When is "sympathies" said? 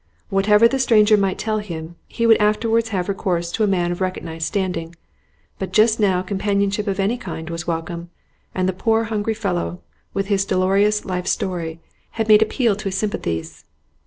12.97-13.63